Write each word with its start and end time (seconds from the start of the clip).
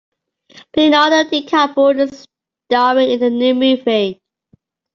Leonardo 0.75 1.29
DiCaprio 1.29 2.09
is 2.11 2.25
staring 2.65 3.11
in 3.11 3.19
the 3.19 3.29
new 3.29 3.53
movie. 3.53 4.19